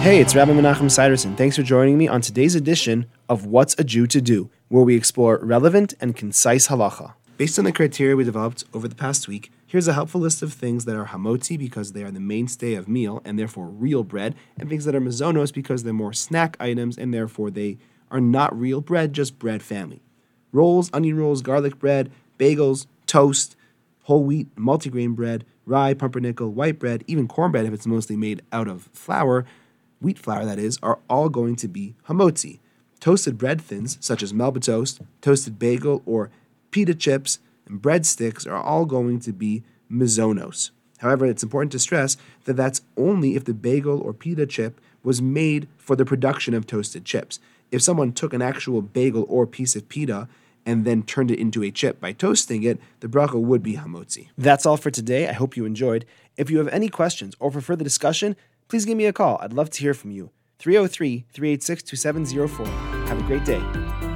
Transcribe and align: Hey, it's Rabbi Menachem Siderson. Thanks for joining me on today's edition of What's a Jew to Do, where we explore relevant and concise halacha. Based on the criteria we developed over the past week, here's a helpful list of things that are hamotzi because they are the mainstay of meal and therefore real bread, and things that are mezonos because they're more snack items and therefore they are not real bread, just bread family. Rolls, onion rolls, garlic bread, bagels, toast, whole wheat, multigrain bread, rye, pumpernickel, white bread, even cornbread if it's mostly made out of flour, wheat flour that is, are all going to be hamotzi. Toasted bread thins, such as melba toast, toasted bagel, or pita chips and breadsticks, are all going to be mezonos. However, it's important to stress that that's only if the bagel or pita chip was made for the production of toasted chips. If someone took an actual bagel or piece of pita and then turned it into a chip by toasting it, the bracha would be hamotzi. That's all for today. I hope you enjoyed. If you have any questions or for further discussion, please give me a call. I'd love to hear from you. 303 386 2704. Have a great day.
Hey, 0.00 0.18
it's 0.18 0.34
Rabbi 0.34 0.52
Menachem 0.52 0.90
Siderson. 0.90 1.36
Thanks 1.36 1.56
for 1.56 1.62
joining 1.62 1.98
me 1.98 2.08
on 2.08 2.22
today's 2.22 2.54
edition 2.54 3.04
of 3.28 3.44
What's 3.44 3.78
a 3.78 3.84
Jew 3.84 4.06
to 4.06 4.22
Do, 4.22 4.48
where 4.68 4.82
we 4.82 4.96
explore 4.96 5.38
relevant 5.42 5.92
and 6.00 6.16
concise 6.16 6.68
halacha. 6.68 7.12
Based 7.36 7.58
on 7.58 7.66
the 7.66 7.70
criteria 7.70 8.16
we 8.16 8.24
developed 8.24 8.64
over 8.72 8.88
the 8.88 8.94
past 8.94 9.28
week, 9.28 9.52
here's 9.66 9.86
a 9.86 9.92
helpful 9.92 10.22
list 10.22 10.40
of 10.40 10.54
things 10.54 10.86
that 10.86 10.96
are 10.96 11.08
hamotzi 11.08 11.58
because 11.58 11.92
they 11.92 12.02
are 12.02 12.10
the 12.10 12.18
mainstay 12.18 12.72
of 12.72 12.88
meal 12.88 13.20
and 13.26 13.38
therefore 13.38 13.66
real 13.66 14.02
bread, 14.02 14.34
and 14.58 14.70
things 14.70 14.86
that 14.86 14.94
are 14.94 15.02
mezonos 15.02 15.52
because 15.52 15.82
they're 15.82 15.92
more 15.92 16.14
snack 16.14 16.56
items 16.58 16.96
and 16.96 17.12
therefore 17.12 17.50
they 17.50 17.76
are 18.10 18.22
not 18.22 18.58
real 18.58 18.80
bread, 18.80 19.12
just 19.12 19.38
bread 19.38 19.62
family. 19.62 20.00
Rolls, 20.50 20.88
onion 20.94 21.18
rolls, 21.18 21.42
garlic 21.42 21.78
bread, 21.78 22.10
bagels, 22.38 22.86
toast, 23.06 23.54
whole 24.04 24.24
wheat, 24.24 24.48
multigrain 24.56 25.14
bread, 25.14 25.44
rye, 25.66 25.92
pumpernickel, 25.92 26.48
white 26.48 26.78
bread, 26.78 27.04
even 27.06 27.28
cornbread 27.28 27.66
if 27.66 27.74
it's 27.74 27.86
mostly 27.86 28.16
made 28.16 28.40
out 28.50 28.66
of 28.66 28.88
flour, 28.94 29.44
wheat 30.00 30.18
flour 30.18 30.44
that 30.44 30.58
is, 30.58 30.78
are 30.82 30.98
all 31.08 31.28
going 31.28 31.56
to 31.56 31.68
be 31.68 31.94
hamotzi. 32.08 32.58
Toasted 33.00 33.38
bread 33.38 33.60
thins, 33.60 33.96
such 34.00 34.22
as 34.22 34.34
melba 34.34 34.60
toast, 34.60 35.00
toasted 35.20 35.58
bagel, 35.58 36.02
or 36.04 36.30
pita 36.70 36.94
chips 36.94 37.38
and 37.66 37.80
breadsticks, 37.80 38.46
are 38.46 38.62
all 38.62 38.84
going 38.84 39.20
to 39.20 39.32
be 39.32 39.62
mezonos. 39.90 40.70
However, 40.98 41.24
it's 41.24 41.42
important 41.42 41.72
to 41.72 41.78
stress 41.78 42.16
that 42.44 42.56
that's 42.56 42.82
only 42.96 43.34
if 43.36 43.44
the 43.44 43.54
bagel 43.54 44.00
or 44.00 44.12
pita 44.12 44.46
chip 44.46 44.80
was 45.02 45.22
made 45.22 45.66
for 45.78 45.96
the 45.96 46.04
production 46.04 46.52
of 46.52 46.66
toasted 46.66 47.06
chips. 47.06 47.40
If 47.70 47.80
someone 47.82 48.12
took 48.12 48.34
an 48.34 48.42
actual 48.42 48.82
bagel 48.82 49.24
or 49.28 49.46
piece 49.46 49.74
of 49.76 49.88
pita 49.88 50.28
and 50.66 50.84
then 50.84 51.02
turned 51.02 51.30
it 51.30 51.38
into 51.38 51.62
a 51.62 51.70
chip 51.70 52.00
by 52.00 52.12
toasting 52.12 52.62
it, 52.64 52.78
the 53.00 53.08
bracha 53.08 53.40
would 53.40 53.62
be 53.62 53.76
hamotzi. 53.76 54.28
That's 54.36 54.66
all 54.66 54.76
for 54.76 54.90
today. 54.90 55.26
I 55.26 55.32
hope 55.32 55.56
you 55.56 55.64
enjoyed. 55.64 56.04
If 56.36 56.50
you 56.50 56.58
have 56.58 56.68
any 56.68 56.88
questions 56.90 57.34
or 57.38 57.50
for 57.50 57.62
further 57.62 57.84
discussion, 57.84 58.36
please 58.70 58.86
give 58.86 58.96
me 58.96 59.06
a 59.06 59.12
call. 59.12 59.38
I'd 59.42 59.52
love 59.52 59.68
to 59.70 59.80
hear 59.80 59.94
from 59.94 60.12
you. 60.12 60.30
303 60.60 61.26
386 61.32 61.82
2704. 61.82 62.66
Have 63.06 63.18
a 63.18 63.26
great 63.26 63.44
day. 63.44 64.09